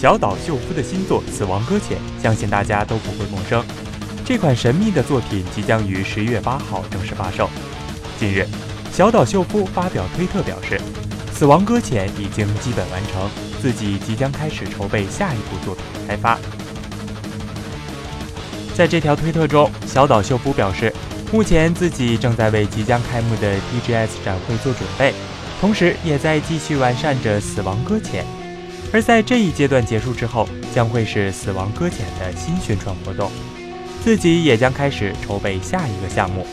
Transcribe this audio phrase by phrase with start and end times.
[0.00, 3.64] 小岛秀夫的新作《死亡搁浅》，相信大家都不会陌生。
[4.24, 7.50] 这款神秘的作品即将于十一月八号正式发售。
[8.16, 8.46] 近日，
[8.92, 10.80] 小岛秀夫发表推特表示，
[11.36, 13.28] 《死亡搁浅》已经基本完成，
[13.60, 16.38] 自己即将开始筹备下一部作品的开发。
[18.76, 20.94] 在这条推特中，小岛秀夫表示，
[21.32, 25.12] 目前自己正在为即将开幕的 TGS 展会做准备，
[25.60, 28.24] 同时也在继续完善着《死亡搁浅》。
[28.92, 33.30] 而在这一阶段结束之后，将会是《死亡搁浅》的新宣传活动，
[34.02, 36.46] 自己也将开始筹备下一个项目。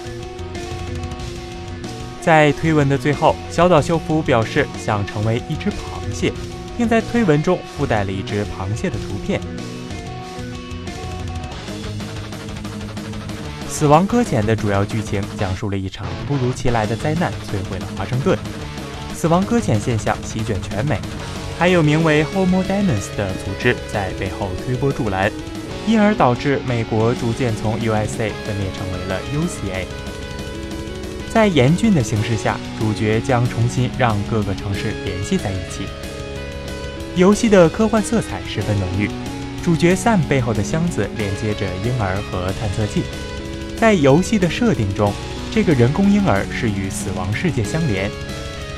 [2.21, 6.33] 在推文的最后，小岛秀夫表示想成为一只螃蟹，
[6.77, 9.39] 并在推文中附带了一只螃蟹的图片。
[13.69, 18.37] 《死亡搁浅》的主要剧情讲述了一场突如其来的灾难摧毁了华盛顿，
[19.13, 20.99] 死亡搁浅现象席卷全美。
[21.57, 25.31] 还有名为 Homo Demons 的组织在背后推波助澜，
[25.87, 29.85] 因而导致美国逐渐从 USA 分裂成为了 UCA。
[31.31, 35.85] 在严峻的形势下，主角将重新让各个城市联系在一起。
[37.15, 39.09] 游戏的科幻色彩十分浓郁，
[39.63, 43.03] 主角 Sam 背后的箱子连接着婴儿和探测器。
[43.77, 45.13] 在游戏的设定中，
[45.53, 48.11] 这个人工婴儿是与死亡世界相连。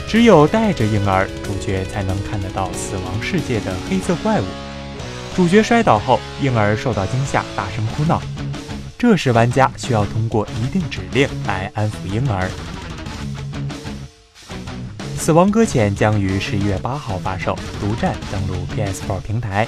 [0.08, 4.46] 只有带着婴儿，主角才能看得到死亡世界的黑色怪物。
[5.36, 8.22] 主角摔倒后，婴儿受到惊吓，大声哭闹。
[8.98, 12.50] 这时，玩家需要通过一定指令来安抚婴儿。
[15.20, 19.68] 《死亡搁浅》将于十一月八号发售，独占登陆 PS4 平台。